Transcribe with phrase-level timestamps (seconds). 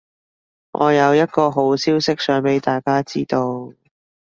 [0.71, 3.71] 我有一個好消息想畀大家知道